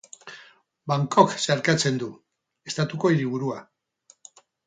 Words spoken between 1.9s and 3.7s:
du, estatuko hiriburua.